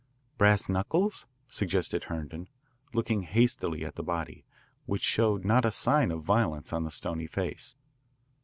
"Brass 0.39 0.67
knuckles?" 0.67 1.27
suggested 1.47 2.05
Herndon, 2.05 2.49
looking 2.91 3.21
hastily 3.21 3.85
at 3.85 3.93
the 3.97 4.01
body, 4.01 4.43
which 4.87 5.03
showed 5.03 5.45
not 5.45 5.63
a 5.63 5.69
sign 5.69 6.09
of 6.09 6.23
violence 6.23 6.73
on 6.73 6.83
the 6.85 6.89
stony 6.89 7.27
face. 7.27 7.75